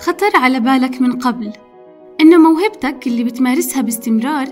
خطر 0.00 0.36
على 0.36 0.60
بالك 0.60 1.02
من 1.02 1.12
قبل. 1.12 1.52
إن 2.20 2.40
موهبتك 2.40 3.06
اللي 3.06 3.24
بتمارسها 3.24 3.82
باستمرار 3.82 4.46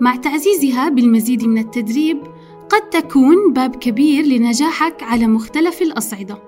مع 0.00 0.16
تعزيزها 0.16 0.88
بالمزيد 0.88 1.44
من 1.44 1.58
التدريب 1.58 2.18
قد 2.68 2.90
تكون 2.90 3.52
باب 3.52 3.76
كبير 3.76 4.24
لنجاحك 4.24 5.02
على 5.02 5.26
مختلف 5.26 5.82
الأصعدة. 5.82 6.38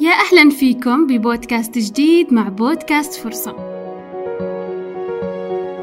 يا 0.00 0.10
أهلا 0.10 0.50
فيكم 0.50 1.06
ببودكاست 1.06 1.78
جديد 1.78 2.34
مع 2.34 2.48
بودكاست 2.48 3.14
فرصة. 3.14 3.56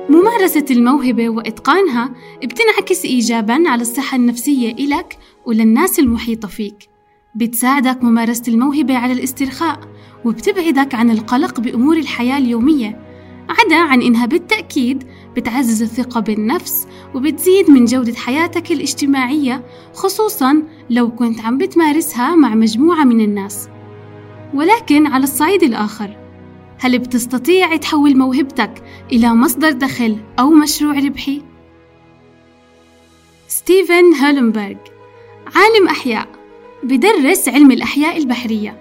ممارسة 0.10 0.66
الموهبة 0.72 1.30
وإتقانها 1.30 2.14
بتنعكس 2.44 3.06
إيجاباً 3.06 3.70
على 3.70 3.82
الصحة 3.82 4.18
النفسية 4.18 4.72
إلك 4.72 5.18
وللناس 5.46 6.00
المحيطة 6.00 6.48
فيك. 6.48 6.97
بتساعدك 7.36 8.04
ممارسة 8.04 8.44
الموهبة 8.48 8.98
على 8.98 9.14
الاسترخاء 9.14 9.80
وبتبعدك 10.26 10.96
عن 10.96 11.12
القلق 11.12 11.60
بأمور 11.60 11.98
الحياة 11.98 12.38
اليومية. 12.38 13.02
عدا 13.50 13.76
عن 13.76 14.02
إنها 14.02 14.26
بالتأكيد 14.26 15.04
بتعزز 15.36 15.82
الثقة 15.82 16.20
بالنفس 16.20 16.88
وبتزيد 17.16 17.72
من 17.72 17.86
جودة 17.86 18.14
حياتك 18.14 18.72
الاجتماعية 18.72 19.66
خصوصا 19.94 20.64
لو 20.90 21.12
كنت 21.12 21.42
عم 21.42 21.58
بتمارسها 21.58 22.36
مع 22.36 22.56
مجموعة 22.56 23.04
من 23.04 23.22
الناس. 23.22 23.70
ولكن 24.54 25.08
على 25.08 25.24
الصعيد 25.24 25.64
الآخر 25.64 26.18
هل 26.80 27.00
بتستطيع 27.00 27.76
تحول 27.76 28.18
موهبتك 28.18 28.84
إلى 29.12 29.34
مصدر 29.34 29.72
دخل 29.72 30.18
أو 30.40 30.50
مشروع 30.50 30.94
ربحي؟ 30.94 31.42
ستيفن 33.48 34.16
هيلنبرغ 34.24 34.76
عالم 35.56 35.88
أحياء. 35.88 36.37
بدرس 36.84 37.50
علم 37.50 37.72
الأحياء 37.72 38.18
البحرية. 38.18 38.78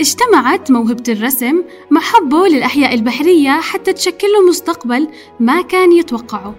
اجتمعت 0.00 0.70
موهبة 0.70 1.02
الرسم 1.08 1.62
مع 1.90 2.00
حبه 2.00 2.46
للأحياء 2.48 2.94
البحرية 2.94 3.60
حتى 3.60 3.92
تشكل 3.92 4.26
له 4.26 4.48
مستقبل 4.48 5.08
ما 5.40 5.62
كان 5.62 5.92
يتوقعه. 5.92 6.54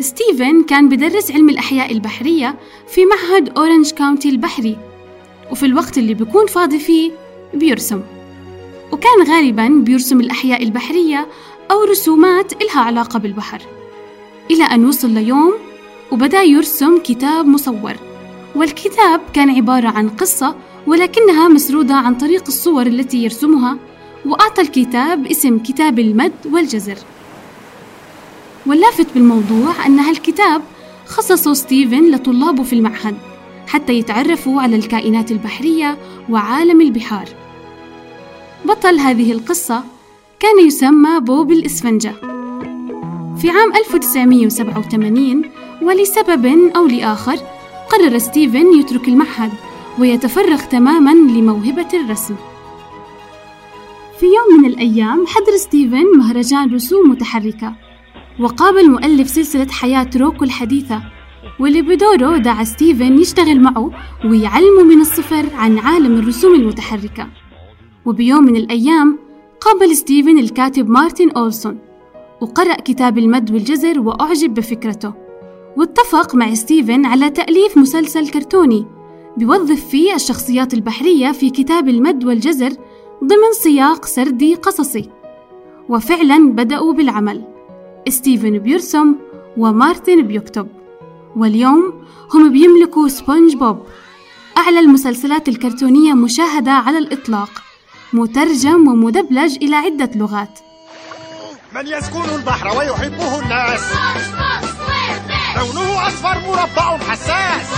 ستيفن 0.00 0.62
كان 0.62 0.88
بدرس 0.88 1.30
علم 1.30 1.48
الأحياء 1.48 1.92
البحرية 1.92 2.58
في 2.88 3.00
معهد 3.06 3.58
أورنج 3.58 3.90
كاونتي 3.90 4.28
البحري 4.28 4.76
وفي 5.50 5.66
الوقت 5.66 5.98
اللي 5.98 6.14
بيكون 6.14 6.46
فاضي 6.46 6.78
فيه 6.78 7.10
بيرسم. 7.54 8.00
وكان 8.92 9.22
غالبا 9.28 9.68
بيرسم 9.68 10.20
الأحياء 10.20 10.62
البحرية 10.62 11.28
أو 11.70 11.84
رسومات 11.84 12.62
إلها 12.62 12.80
علاقة 12.80 13.18
بالبحر. 13.18 13.62
إلى 14.50 14.64
أن 14.64 14.84
وصل 14.84 15.10
ليوم 15.10 15.54
وبدأ 16.10 16.42
يرسم 16.42 16.98
كتاب 16.98 17.46
مصور. 17.46 17.94
والكتاب 18.56 19.20
كان 19.32 19.50
عبارة 19.50 19.88
عن 19.88 20.08
قصة 20.08 20.54
ولكنها 20.86 21.48
مسرودة 21.48 21.94
عن 21.94 22.14
طريق 22.14 22.44
الصور 22.46 22.86
التي 22.86 23.18
يرسمها 23.24 23.78
وأعطى 24.26 24.62
الكتاب 24.62 25.26
اسم 25.26 25.58
كتاب 25.58 25.98
المد 25.98 26.32
والجزر. 26.52 26.98
واللافت 28.66 29.06
بالموضوع 29.14 29.86
أن 29.86 29.98
هالكتاب 29.98 30.62
خصصه 31.06 31.54
ستيفن 31.54 32.10
لطلابه 32.10 32.62
في 32.62 32.72
المعهد 32.72 33.16
حتى 33.66 33.92
يتعرفوا 33.92 34.62
على 34.62 34.76
الكائنات 34.76 35.30
البحرية 35.30 35.98
وعالم 36.30 36.80
البحار. 36.80 37.28
بطل 38.64 38.98
هذه 38.98 39.32
القصة 39.32 39.84
كان 40.40 40.66
يسمى 40.66 41.20
بوب 41.20 41.52
الإسفنجة. 41.52 42.12
في 43.38 43.50
عام 43.50 43.72
1987 43.76 45.42
ولسبب 45.82 46.70
أو 46.76 46.86
لآخر 46.86 47.36
قرر 47.90 48.18
ستيفن 48.18 48.78
يترك 48.78 49.08
المعهد 49.08 49.52
ويتفرغ 49.98 50.60
تماما 50.60 51.10
لموهبة 51.10 51.88
الرسم. 51.94 52.34
في 54.20 54.26
يوم 54.26 54.60
من 54.60 54.68
الأيام 54.68 55.26
حضر 55.26 55.56
ستيفن 55.56 56.04
مهرجان 56.16 56.74
رسوم 56.74 57.10
متحركة 57.10 57.74
وقابل 58.40 58.90
مؤلف 58.90 59.28
سلسلة 59.28 59.66
حياة 59.66 60.10
روكو 60.16 60.44
الحديثة. 60.44 61.02
واللي 61.60 61.82
بدوره 61.82 62.36
دعا 62.36 62.64
ستيفن 62.64 63.18
يشتغل 63.18 63.60
معه 63.60 63.90
ويعلمه 64.24 64.82
من 64.82 65.00
الصفر 65.00 65.46
عن 65.54 65.78
عالم 65.78 66.18
الرسوم 66.18 66.54
المتحركة. 66.54 67.28
وبيوم 68.04 68.44
من 68.44 68.56
الأيام 68.56 69.18
قابل 69.60 69.96
ستيفن 69.96 70.38
الكاتب 70.38 70.88
مارتن 70.88 71.30
أولسون 71.30 71.78
وقرأ 72.40 72.74
كتاب 72.74 73.18
المد 73.18 73.50
والجزر 73.50 74.00
وأعجب 74.00 74.54
بفكرته. 74.54 75.23
واتفق 75.76 76.34
مع 76.34 76.54
ستيفن 76.54 77.06
على 77.06 77.30
تأليف 77.30 77.78
مسلسل 77.78 78.28
كرتوني 78.28 78.86
بيوظف 79.36 79.86
فيه 79.86 80.14
الشخصيات 80.14 80.74
البحرية 80.74 81.32
في 81.32 81.50
كتاب 81.50 81.88
المد 81.88 82.24
والجزر 82.24 82.70
ضمن 83.24 83.52
سياق 83.62 84.04
سردي 84.04 84.54
قصصي. 84.54 85.10
وفعلا 85.88 86.52
بدأوا 86.52 86.92
بالعمل 86.92 87.44
ستيفن 88.08 88.58
بيرسم 88.58 89.14
ومارتن 89.56 90.22
بيكتب 90.22 90.68
واليوم 91.36 92.04
هم 92.34 92.52
بيملكوا 92.52 93.08
سبونج 93.08 93.56
بوب. 93.56 93.78
أعلى 94.56 94.80
المسلسلات 94.80 95.48
الكرتونية 95.48 96.12
مشاهدة 96.12 96.70
على 96.70 96.98
الإطلاق 96.98 97.50
مترجم 98.12 98.88
ومدبلج 98.88 99.56
إلى 99.62 99.76
عدة 99.76 100.10
لغات. 100.16 100.58
من 101.74 101.86
يسكن 101.86 102.34
البحر 102.34 102.78
ويحبه 102.78 103.40
الناس. 103.42 103.80
لونه 105.56 106.06
أصفر 106.08 106.38
مربع 106.48 106.98
حساس. 106.98 107.68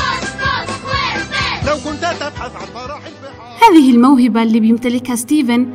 لو 1.67 1.75
كنت 1.75 2.01
تبحث 2.21 2.57
عن 2.57 2.67
فرح 2.75 3.01
البحار. 3.07 3.71
هذه 3.71 3.91
الموهبة 3.91 4.43
اللي 4.43 4.61
بيمتلكها 4.61 5.17
ستيفن 5.17 5.75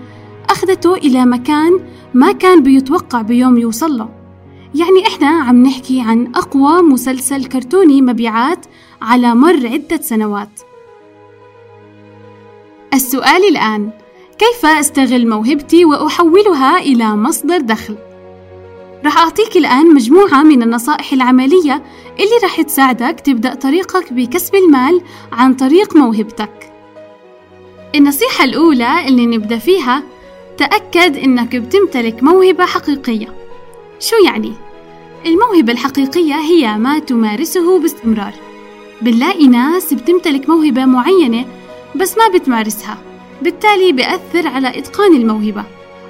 أخذته 0.50 0.96
إلى 0.96 1.26
مكان 1.26 1.80
ما 2.14 2.32
كان 2.32 2.64
بيتوقع 2.64 3.22
بيوم 3.22 3.58
يوصل 3.58 3.98
له. 3.98 4.10
يعني 4.76 5.08
إحنا 5.08 5.28
عم 5.28 5.64
نحكي 5.64 6.02
عن 6.02 6.32
أقوى 6.36 6.82
مسلسل 6.82 7.46
كرتوني 7.46 8.02
مبيعات 8.02 8.66
على 9.02 9.36
مر 9.36 9.68
عدة 9.68 10.02
سنوات. 10.02 10.62
السؤال 12.94 13.48
الآن 13.50 13.90
كيف 14.38 14.66
أستغل 14.66 15.30
موهبتي 15.30 15.86
وأحولها 15.86 16.80
إلى 16.80 17.16
مصدر 17.16 17.58
دخل؟ 17.58 17.98
رح 19.06 19.18
أعطيك 19.18 19.58
الآن 19.58 19.94
مجموعة 19.94 20.44
من 20.44 20.64
النصائح 20.64 21.14
العملية 21.14 21.84
اللي 22.20 22.38
رح 22.44 22.62
تساعدك 22.62 23.20
تبدأ 23.20 23.54
طريقك 23.54 24.14
بكسب 24.14 24.56
المال 24.56 25.02
عن 25.32 25.54
طريق 25.54 25.96
موهبتك. 25.96 26.72
النصيحة 27.96 28.44
الأولى 28.44 29.08
اللي 29.08 29.26
نبدأ 29.26 29.58
فيها 29.58 30.04
تأكد 30.58 31.18
إنك 31.18 31.56
بتمتلك 31.56 32.24
موهبة 32.24 32.66
حقيقية. 32.66 33.36
شو 34.00 34.16
يعني؟ 34.26 34.54
الموهبة 35.26 35.74
الحقيقية 35.74 36.36
هي 36.36 36.78
ما 36.78 37.00
تمارسه 37.00 37.80
باستمرار. 37.80 38.34
بنلاقي 39.02 39.48
ناس 39.48 39.94
بتمتلك 39.94 40.50
موهبة 40.50 40.86
معينة 40.86 41.46
بس 41.96 42.18
ما 42.18 42.38
بتمارسها 42.38 42.98
بالتالي 43.42 43.92
بيأثر 43.92 44.48
على 44.48 44.80
إتقان 44.80 45.16
الموهبة. 45.16 45.64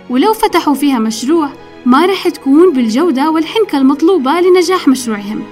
ولو 0.09 0.33
فتحوا 0.33 0.73
فيها 0.73 0.99
مشروع 0.99 1.49
ما 1.85 2.05
رح 2.05 2.27
تكون 2.27 2.73
بالجودة 2.73 3.31
والحنكة 3.31 3.77
المطلوبة 3.77 4.31
لنجاح 4.31 4.87
مشروعهم. 4.87 5.43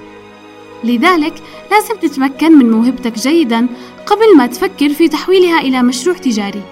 لذلك 0.84 1.34
لازم 1.70 1.94
تتمكن 1.96 2.58
من 2.58 2.70
موهبتك 2.70 3.18
جيدا 3.18 3.66
قبل 4.06 4.36
ما 4.36 4.46
تفكر 4.46 4.88
في 4.88 5.08
تحويلها 5.08 5.60
إلى 5.60 5.82
مشروع 5.82 6.16
تجاري. 6.16 6.62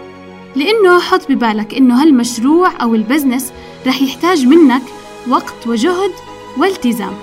لأنه 0.57 1.01
حط 1.01 1.29
ببالك 1.29 1.75
إنه 1.75 2.03
هالمشروع 2.03 2.83
أو 2.83 2.95
البزنس 2.95 3.53
رح 3.87 4.03
يحتاج 4.03 4.47
منك 4.47 4.83
وقت 5.29 5.67
وجهد 5.67 6.13
والتزام. 6.59 7.15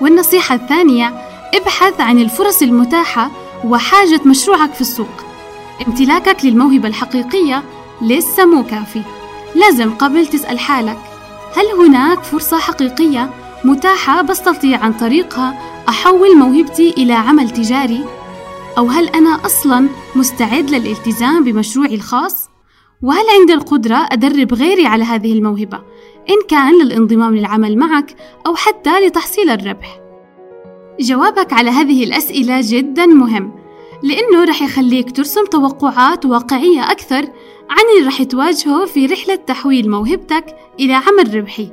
والنصيحة 0.00 0.54
الثانية 0.54 1.14
ابحث 1.54 2.00
عن 2.00 2.18
الفرص 2.18 2.62
المتاحة 2.62 3.30
وحاجة 3.64 4.20
مشروعك 4.26 4.72
في 4.74 4.80
السوق. 4.80 5.24
امتلاكك 5.86 6.44
للموهبة 6.44 6.88
الحقيقية 6.88 7.62
لسه 8.02 8.46
مو 8.46 8.64
كافي. 8.64 9.02
لازم 9.54 9.90
قبل 9.90 10.26
تسأل 10.26 10.58
حالك 10.58 10.98
هل 11.56 11.66
هناك 11.86 12.22
فرصة 12.22 12.58
حقيقية 12.58 13.30
متاحة 13.64 14.22
بستطيع 14.22 14.78
عن 14.78 14.92
طريقها 14.92 15.58
أحول 15.88 16.36
موهبتي 16.36 16.90
إلى 16.90 17.12
عمل 17.12 17.50
تجاري؟ 17.50 18.04
أو 18.78 18.86
هل 18.86 19.08
أنا 19.08 19.46
أصلا 19.46 19.88
مستعد 20.16 20.70
للالتزام 20.70 21.44
بمشروعي 21.44 21.94
الخاص؟ 21.94 22.48
وهل 23.02 23.24
عندي 23.40 23.54
القدرة 23.54 24.08
أدرب 24.12 24.54
غيري 24.54 24.86
على 24.86 25.04
هذه 25.04 25.32
الموهبة 25.32 25.80
إن 26.30 26.36
كان 26.48 26.82
للانضمام 26.82 27.36
للعمل 27.36 27.78
معك 27.78 28.16
أو 28.46 28.54
حتى 28.54 29.00
لتحصيل 29.00 29.50
الربح؟ 29.50 30.00
جوابك 31.00 31.52
على 31.52 31.70
هذه 31.70 32.04
الأسئلة 32.04 32.60
جدا 32.62 33.06
مهم 33.06 33.59
لأنه 34.02 34.44
رح 34.44 34.62
يخليك 34.62 35.16
ترسم 35.16 35.44
توقعات 35.44 36.26
واقعية 36.26 36.90
أكثر 36.90 37.28
عن 37.70 37.84
اللي 37.96 38.08
رح 38.08 38.22
تواجهه 38.22 38.86
في 38.86 39.06
رحلة 39.06 39.34
تحويل 39.34 39.90
موهبتك 39.90 40.56
إلى 40.80 40.92
عمل 40.92 41.34
ربحي. 41.34 41.68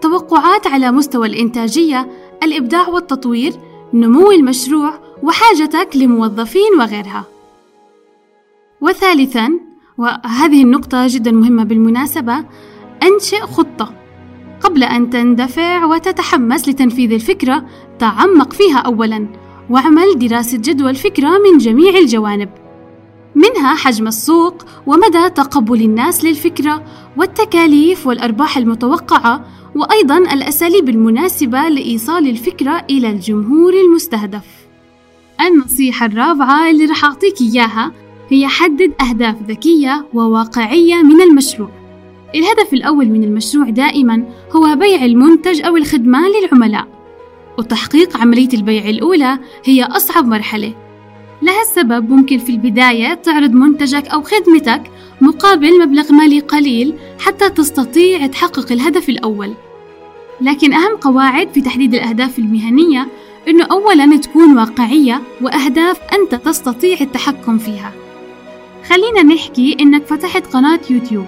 توقعات 0.00 0.66
على 0.66 0.90
مستوى 0.90 1.26
الإنتاجية 1.26 2.10
الإبداع 2.42 2.88
والتطوير 2.88 3.52
نمو 3.94 4.30
المشروع 4.30 5.00
وحاجتك 5.22 5.96
لموظفين 5.96 6.78
وغيرها. 6.78 7.24
وثالثا 8.80 9.50
وهذه 9.98 10.62
النقطة 10.62 11.06
جدا 11.08 11.32
مهمة 11.32 11.64
بالمناسبة 11.64 12.44
أنشئ 13.02 13.40
خطة. 13.40 13.94
قبل 14.60 14.82
أن 14.84 15.10
تندفع 15.10 15.84
وتتحمس 15.84 16.68
لتنفيذ 16.68 17.12
الفكرة 17.12 17.66
تعمق 17.98 18.52
فيها 18.52 18.78
أولا. 18.78 19.49
واعمل 19.70 20.18
دراسة 20.18 20.58
جدوى 20.58 20.90
الفكرة 20.90 21.28
من 21.28 21.58
جميع 21.58 21.98
الجوانب. 21.98 22.48
منها 23.34 23.74
حجم 23.74 24.06
السوق 24.06 24.64
ومدى 24.86 25.30
تقبل 25.30 25.82
الناس 25.82 26.24
للفكرة 26.24 26.84
والتكاليف 27.16 28.06
والأرباح 28.06 28.56
المتوقعة 28.56 29.44
وأيضا 29.76 30.18
الأساليب 30.18 30.88
المناسبة 30.88 31.68
لإيصال 31.68 32.30
الفكرة 32.30 32.86
إلى 32.90 33.10
الجمهور 33.10 33.72
المستهدف. 33.72 34.46
النصيحة 35.40 36.06
الرابعة 36.06 36.70
اللي 36.70 36.84
رح 36.84 37.04
أعطيك 37.04 37.40
إياها 37.40 37.92
هي 38.28 38.46
حدد 38.46 38.92
أهداف 39.00 39.36
ذكية 39.48 40.06
وواقعية 40.14 41.02
من 41.02 41.20
المشروع. 41.20 41.70
الهدف 42.34 42.72
الأول 42.74 43.08
من 43.08 43.24
المشروع 43.24 43.70
دائما 43.70 44.24
هو 44.52 44.76
بيع 44.76 45.04
المنتج 45.04 45.62
أو 45.62 45.76
الخدمة 45.76 46.20
للعملاء. 46.28 46.99
وتحقيق 47.58 48.16
عملية 48.16 48.48
البيع 48.54 48.88
الأولى 48.88 49.38
هي 49.64 49.84
أصعب 49.84 50.26
مرحلة. 50.26 50.72
لها 51.42 51.62
السبب 51.62 52.10
ممكن 52.10 52.38
في 52.38 52.52
البداية 52.52 53.14
تعرض 53.14 53.50
منتجك 53.50 54.08
أو 54.08 54.22
خدمتك 54.22 54.82
مقابل 55.20 55.80
مبلغ 55.80 56.12
مالي 56.12 56.40
قليل 56.40 56.94
حتى 57.18 57.50
تستطيع 57.50 58.26
تحقق 58.26 58.72
الهدف 58.72 59.08
الأول. 59.08 59.54
لكن 60.40 60.72
أهم 60.72 60.96
قواعد 60.96 61.48
في 61.48 61.60
تحديد 61.60 61.94
الأهداف 61.94 62.38
المهنية 62.38 63.08
أنه 63.48 63.64
أولا 63.64 64.16
تكون 64.16 64.58
واقعية 64.58 65.22
وأهداف 65.42 66.00
أنت 66.12 66.34
تستطيع 66.34 67.00
التحكم 67.00 67.58
فيها. 67.58 67.92
خلينا 68.88 69.22
نحكي 69.22 69.76
إنك 69.80 70.06
فتحت 70.06 70.46
قناة 70.46 70.80
يوتيوب. 70.90 71.26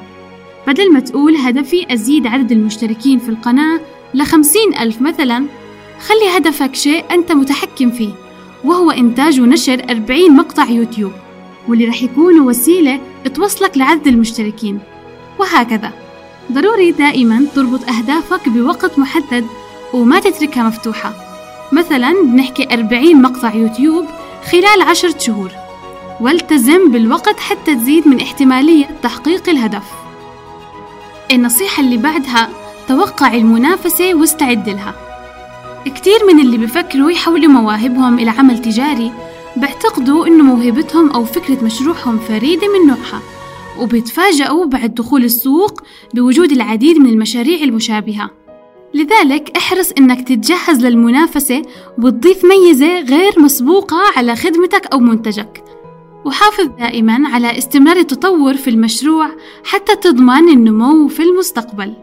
بدل 0.66 0.92
ما 0.92 1.00
تقول 1.00 1.36
هدفي 1.36 1.94
أزيد 1.94 2.26
عدد 2.26 2.52
المشتركين 2.52 3.18
في 3.18 3.28
القناة 3.28 3.80
لخمسين 4.14 4.74
ألف 4.74 5.02
مثلا 5.02 5.46
خلي 6.00 6.36
هدفك 6.36 6.74
شيء 6.74 7.04
أنت 7.10 7.32
متحكم 7.32 7.90
فيه 7.90 8.10
وهو 8.64 8.90
إنتاج 8.90 9.40
ونشر 9.40 9.82
أربعين 9.90 10.36
مقطع 10.36 10.68
يوتيوب 10.68 11.12
واللي 11.68 11.84
رح 11.84 12.02
يكونوا 12.02 12.48
وسيلة 12.48 13.00
توصلك 13.34 13.78
لعدد 13.78 14.06
المشتركين. 14.06 14.78
وهكذا. 15.38 15.92
ضروري 16.52 16.90
دائما 16.90 17.46
تربط 17.54 17.88
أهدافك 17.88 18.48
بوقت 18.48 18.98
محدد 18.98 19.46
وما 19.92 20.20
تتركها 20.20 20.62
مفتوحة. 20.62 21.12
مثلا 21.72 22.12
بنحكي 22.22 22.74
أربعين 22.74 23.22
مقطع 23.22 23.54
يوتيوب 23.54 24.06
خلال 24.50 24.82
عشرة 24.82 25.18
شهور. 25.18 25.50
والتزم 26.20 26.92
بالوقت 26.92 27.40
حتى 27.40 27.74
تزيد 27.74 28.08
من 28.08 28.20
احتمالية 28.20 28.86
تحقيق 29.02 29.48
الهدف. 29.48 29.84
النصيحة 31.32 31.82
اللي 31.82 31.96
بعدها 31.96 32.48
توقع 32.88 33.34
المنافسة 33.34 34.14
واستعد 34.14 34.68
لها. 34.68 35.11
كتير 35.90 36.26
من 36.26 36.40
اللي 36.40 36.56
بفكروا 36.58 37.10
يحولوا 37.10 37.48
مواهبهم 37.48 38.18
إلى 38.18 38.30
عمل 38.30 38.62
تجاري 38.62 39.12
بيعتقدوا 39.56 40.26
إنه 40.26 40.42
موهبتهم 40.44 41.10
أو 41.10 41.24
فكرة 41.24 41.64
مشروعهم 41.64 42.18
فريدة 42.18 42.68
من 42.68 42.86
نوعها 42.86 43.22
وبيتفاجئوا 43.78 44.64
بعد 44.64 44.94
دخول 44.94 45.24
السوق 45.24 45.82
بوجود 46.14 46.52
العديد 46.52 46.98
من 46.98 47.10
المشاريع 47.10 47.62
المشابهة. 47.62 48.30
لذلك 48.94 49.56
احرص 49.56 49.92
إنك 49.98 50.28
تتجهز 50.28 50.86
للمنافسة 50.86 51.62
وتضيف 51.98 52.44
ميزة 52.44 53.00
غير 53.00 53.40
مسبوقة 53.40 53.96
على 54.16 54.36
خدمتك 54.36 54.86
أو 54.86 54.98
منتجك. 54.98 55.64
وحافظ 56.24 56.68
دائما 56.78 57.28
على 57.28 57.58
استمرار 57.58 57.96
التطور 57.96 58.54
في 58.54 58.70
المشروع 58.70 59.30
حتى 59.64 59.96
تضمن 59.96 60.48
النمو 60.48 61.08
في 61.08 61.22
المستقبل. 61.22 61.94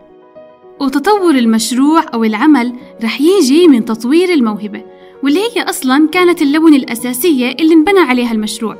وتطور 0.79 1.35
المشروع 1.35 2.05
أو 2.13 2.23
العمل 2.23 2.73
رح 3.03 3.21
يجي 3.21 3.67
من 3.67 3.85
تطوير 3.85 4.33
الموهبة 4.33 4.83
واللي 5.23 5.39
هي 5.39 5.61
أصلا 5.61 6.09
كانت 6.11 6.41
اللون 6.41 6.73
الأساسية 6.73 7.51
اللي 7.51 7.73
انبنى 7.73 7.99
عليها 7.99 8.31
المشروع. 8.31 8.77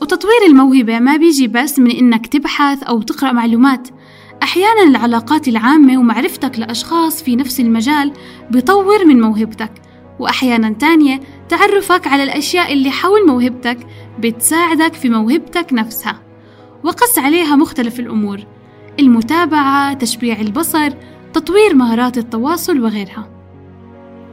وتطوير 0.00 0.46
الموهبة 0.46 0.98
ما 0.98 1.16
بيجي 1.16 1.48
بس 1.48 1.78
من 1.78 1.90
إنك 1.90 2.26
تبحث 2.26 2.82
أو 2.82 3.02
تقرأ 3.02 3.32
معلومات. 3.32 3.88
أحيانا 4.42 4.82
العلاقات 4.82 5.48
العامة 5.48 5.98
ومعرفتك 5.98 6.58
لأشخاص 6.58 7.22
في 7.22 7.36
نفس 7.36 7.60
المجال 7.60 8.12
بيطور 8.50 9.04
من 9.04 9.20
موهبتك. 9.20 9.72
وأحيانا 10.18 10.70
تانية 10.70 11.20
تعرفك 11.48 12.06
على 12.06 12.22
الأشياء 12.22 12.72
اللي 12.72 12.90
حول 12.90 13.26
موهبتك 13.26 13.78
بتساعدك 14.20 14.94
في 14.94 15.08
موهبتك 15.08 15.72
نفسها. 15.72 16.20
وقس 16.84 17.18
عليها 17.18 17.56
مختلف 17.56 18.00
الأمور. 18.00 18.40
المتابعة، 19.00 19.94
تشبيع 19.94 20.40
البصر، 20.40 20.92
تطوير 21.32 21.74
مهارات 21.74 22.18
التواصل 22.18 22.80
وغيرها. 22.80 23.28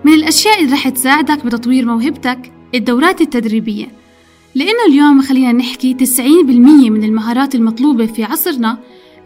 من 0.04 0.14
الأشياء 0.14 0.62
اللي 0.62 0.74
رح 0.74 0.90
تساعدك 0.90 1.46
بتطوير 1.46 1.86
موهبتك 1.86 2.52
الدورات 2.76 3.22
التدريبية. 3.22 3.88
لأنه 4.56 4.86
اليوم 4.90 5.22
خلينا 5.22 5.52
نحكي 5.52 5.94
90% 5.94 6.90
من 6.90 7.04
المهارات 7.04 7.56
المطلوبة 7.56 8.06
في 8.06 8.24
عصرنا 8.24 8.78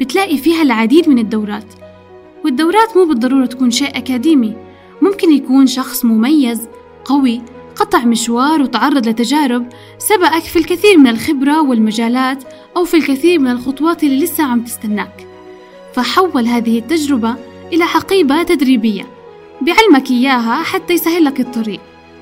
بتلاقي 0.01 0.37
فيها 0.37 0.61
العديد 0.61 1.09
من 1.09 1.19
الدورات. 1.19 1.73
والدورات 2.45 2.97
مو 2.97 3.05
بالضرورة 3.05 3.45
تكون 3.45 3.71
شيء 3.71 3.97
أكاديمي 3.97 4.55
ممكن 5.01 5.31
يكون 5.31 5.67
شخص 5.67 6.05
مميز 6.05 6.67
قوي 7.05 7.41
قطع 7.75 8.05
مشوار 8.05 8.61
وتعرض 8.61 9.07
لتجارب 9.07 9.67
سبقك 9.97 10.43
في 10.43 10.59
الكثير 10.59 10.97
من 10.97 11.07
الخبرة 11.07 11.61
والمجالات 11.61 12.43
أو 12.77 12.85
في 12.85 12.97
الكثير 12.97 13.39
من 13.39 13.51
الخطوات 13.51 14.03
اللي 14.03 14.23
لسه 14.23 14.43
عم 14.43 14.61
تستناك. 14.61 15.27
فحول 15.93 16.47
هذه 16.47 16.79
التجربة 16.79 17.35
إلى 17.73 17.85
حقيبة 17.85 18.43
تدريبية 18.43 19.07
بعلمك 19.61 20.11
إياها 20.11 20.63
حتى 20.63 20.93
يسهل 20.93 21.25
لك 21.25 21.39
الطريق. 21.39 21.79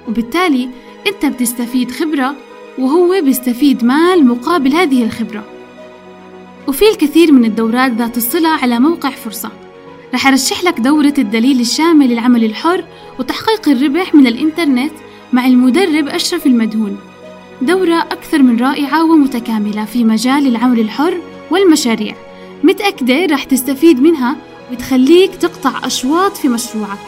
وبالتالي 0.07 0.69
أنت 1.07 1.25
بتستفيد 1.25 1.91
خبرة 1.91 2.35
وهو 2.79 3.21
بيستفيد 3.21 3.85
مال 3.85 4.27
مقابل 4.27 4.73
هذه 4.73 5.03
الخبرة. 5.03 5.43
وفي 6.67 6.89
الكثير 6.89 7.31
من 7.31 7.45
الدورات 7.45 7.91
ذات 7.91 8.17
الصلة 8.17 8.49
على 8.49 8.79
موقع 8.79 9.09
فرصة. 9.09 9.51
رح 10.13 10.27
أرشح 10.27 10.63
لك 10.63 10.79
دورة 10.79 11.13
الدليل 11.17 11.59
الشامل 11.59 12.09
للعمل 12.09 12.43
الحر 12.43 12.83
وتحقيق 13.19 13.69
الربح 13.69 14.15
من 14.15 14.27
الإنترنت 14.27 14.91
مع 15.33 15.45
المدرب 15.45 16.07
أشرف 16.07 16.45
المدهون. 16.45 16.97
دورة 17.61 17.99
أكثر 18.01 18.43
من 18.43 18.59
رائعة 18.59 19.11
ومتكاملة 19.11 19.85
في 19.85 20.03
مجال 20.03 20.47
العمل 20.47 20.79
الحر 20.79 21.17
والمشاريع. 21.51 22.15
متأكدة 22.63 23.25
رح 23.25 23.43
تستفيد 23.43 24.01
منها 24.01 24.35
وتخليك 24.71 25.35
تقطع 25.35 25.71
أشواط 25.83 26.37
في 26.37 26.47
مشروعك. 26.47 27.05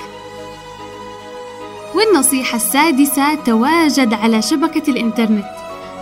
والنصيحة 1.95 2.55
السادسة 2.55 3.35
تواجد 3.35 4.13
على 4.13 4.41
شبكة 4.41 4.91
الإنترنت. 4.91 5.45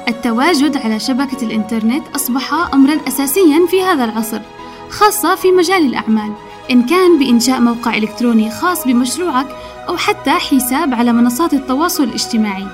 التواجد 0.08 0.78
على 0.78 1.00
شبكة 1.00 1.46
الإنترنت 1.46 2.04
أصبح 2.16 2.54
أمرا 2.74 2.98
أساسيا 3.08 3.68
في 3.70 3.84
هذا 3.84 4.06
العصر 4.06 4.42
خاصة 4.90 5.36
في 5.36 5.52
مجال 5.52 5.86
الأعمال. 5.86 6.34
إن 6.72 6.86
كان 6.86 7.20
بإنشاء 7.20 7.62
موقع 7.62 7.98
إلكتروني 7.98 8.52
خاص 8.52 8.88
بمشروعك 8.88 9.48
أو 9.90 9.98
حتى 9.98 10.32
حساب 10.32 10.94
على 10.94 11.14
منصات 11.14 11.54
التواصل 11.54 12.04
الاجتماعي. 12.04 12.68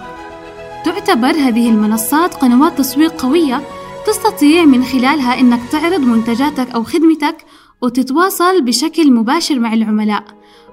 تعتبر 0.85 1.27
هذه 1.27 1.69
المنصات 1.69 2.33
قنوات 2.33 2.77
تسويق 2.77 3.21
قوية 3.21 3.61
تستطيع 4.07 4.65
من 4.65 4.83
خلالها 4.83 5.39
إنك 5.39 5.59
تعرض 5.71 5.99
منتجاتك 5.99 6.69
أو 6.71 6.83
خدمتك 6.83 7.45
وتتواصل 7.81 8.61
بشكل 8.61 9.11
مباشر 9.11 9.59
مع 9.59 9.73
العملاء 9.73 10.23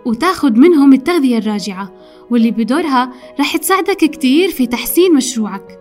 وتاخد 0.04 0.57
منهم 0.57 0.93
التغذية 0.93 1.38
الراجعة 1.38 1.93
واللي 2.31 2.50
بدورها 2.50 3.12
رح 3.40 3.57
تساعدك 3.57 3.97
كتير 3.97 4.49
في 4.49 4.66
تحسين 4.66 5.14
مشروعك. 5.14 5.78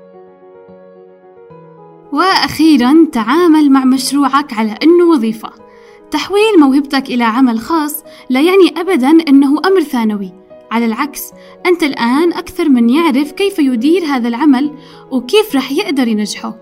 وأخيرا 2.13 3.07
تعامل 3.11 3.71
مع 3.71 3.85
مشروعك 3.85 4.53
على 4.53 4.77
أنه 4.83 5.05
وظيفة. 5.05 5.62
تحويل 6.13 6.59
موهبتك 6.59 7.09
إلى 7.09 7.23
عمل 7.23 7.59
خاص 7.59 8.03
لا 8.29 8.41
يعني 8.41 8.73
أبدا 8.77 9.09
أنه 9.09 9.61
أمر 9.65 9.81
ثانوي. 9.81 10.31
على 10.71 10.85
العكس 10.85 11.31
أنت 11.65 11.83
الآن 11.83 12.33
أكثر 12.33 12.69
من 12.69 12.89
يعرف 12.89 13.31
كيف 13.31 13.59
يدير 13.59 14.05
هذا 14.05 14.27
العمل 14.27 14.71
وكيف 15.11 15.55
رح 15.55 15.71
يقدر 15.71 16.07
ينجحه. 16.07 16.55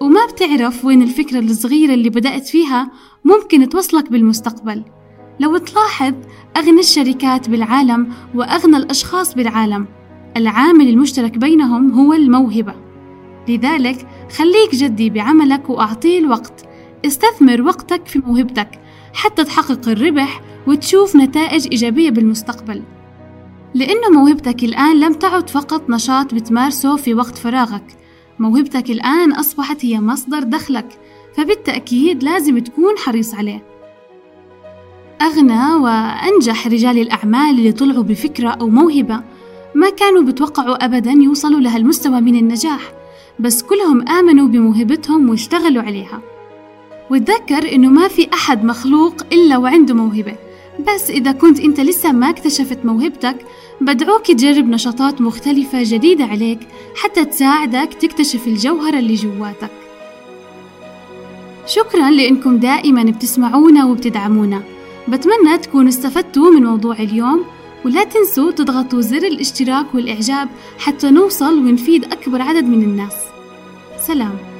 وما 0.00 0.26
بتعرف 0.26 0.84
وين 0.84 1.02
الفكرة 1.02 1.38
الصغيرة 1.38 1.94
اللي 1.94 2.10
بدأت 2.10 2.46
فيها 2.46 2.90
ممكن 3.24 3.68
توصلك 3.68 4.10
بالمستقبل. 4.10 4.84
لو 5.40 5.56
تلاحظ 5.56 6.14
أغنى 6.56 6.80
الشركات 6.80 7.48
بالعالم 7.48 8.12
وأغنى 8.34 8.76
الأشخاص 8.76 9.34
بالعالم. 9.34 9.86
العامل 10.36 10.88
المشترك 10.88 11.38
بينهم 11.38 11.90
هو 11.90 12.12
الموهبة. 12.12 12.74
لذلك 13.48 14.06
خليك 14.36 14.74
جدي 14.74 15.10
بعملك 15.10 15.70
وأعطيه 15.70 16.18
الوقت. 16.18 16.64
استثمر 17.06 17.62
وقتك 17.62 18.06
في 18.06 18.18
موهبتك. 18.18 18.81
حتى 19.12 19.44
تحقق 19.44 19.88
الربح 19.88 20.40
وتشوف 20.66 21.16
نتائج 21.16 21.68
إيجابية 21.70 22.10
بالمستقبل. 22.10 22.82
لأنه 23.74 24.10
موهبتك 24.10 24.64
الآن 24.64 25.00
لم 25.00 25.12
تعد 25.12 25.50
فقط 25.50 25.90
نشاط 25.90 26.34
بتمارسه 26.34 26.96
في 26.96 27.14
وقت 27.14 27.38
فراغك. 27.38 27.84
موهبتك 28.38 28.90
الآن 28.90 29.32
أصبحت 29.32 29.84
هي 29.84 30.00
مصدر 30.00 30.42
دخلك 30.42 30.98
فبالتأكيد 31.36 32.22
لازم 32.22 32.58
تكون 32.58 32.98
حريص 32.98 33.34
عليه. 33.34 33.64
أغنى 35.22 35.74
وأنجح 35.74 36.66
رجال 36.66 36.98
الأعمال 36.98 37.58
اللي 37.58 37.72
طلعوا 37.72 38.02
بفكرة 38.02 38.48
أو 38.48 38.68
موهبة 38.68 39.22
ما 39.74 39.90
كانوا 39.90 40.22
بتوقعوا 40.22 40.84
أبدا 40.84 41.10
يوصلوا 41.10 41.60
لهالمستوى 41.60 42.20
من 42.20 42.36
النجاح 42.36 42.92
بس 43.38 43.62
كلهم 43.62 44.08
آمنوا 44.08 44.48
بموهبتهم 44.48 45.30
واشتغلوا 45.30 45.82
عليها. 45.82 46.22
وتذكر 47.12 47.74
إنه 47.74 47.88
ما 47.88 48.08
في 48.08 48.28
أحد 48.32 48.64
مخلوق 48.64 49.14
إلا 49.32 49.56
وعنده 49.56 49.94
موهبة. 49.94 50.36
بس 50.88 51.10
إذا 51.10 51.32
كنت 51.32 51.60
أنت 51.60 51.80
لسه 51.80 52.12
ما 52.12 52.30
اكتشفت 52.30 52.84
موهبتك 52.84 53.36
بدعوك 53.80 54.26
تجرب 54.26 54.68
نشاطات 54.68 55.20
مختلفة 55.20 55.82
جديدة 55.82 56.24
عليك 56.24 56.58
حتى 56.96 57.24
تساعدك 57.24 57.94
تكتشف 57.94 58.46
الجوهرة 58.46 58.98
اللي 58.98 59.14
جواتك. 59.14 59.70
شكرا 61.66 62.10
لأنكم 62.10 62.56
دائما 62.56 63.02
بتسمعونا 63.02 63.84
وبتدعمونا. 63.84 64.62
بتمنى 65.08 65.58
تكونوا 65.58 65.88
استفدتوا 65.88 66.50
من 66.50 66.62
موضوع 66.64 66.94
اليوم 66.98 67.44
ولا 67.84 68.04
تنسوا 68.04 68.50
تضغطوا 68.50 69.00
زر 69.00 69.26
الاشتراك 69.26 69.94
والإعجاب 69.94 70.48
حتى 70.78 71.10
نوصل 71.10 71.58
ونفيد 71.58 72.04
أكبر 72.04 72.42
عدد 72.42 72.64
من 72.64 72.82
الناس. 72.82 73.14
سلام. 74.00 74.51